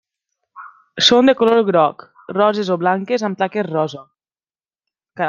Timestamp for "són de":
1.07-1.35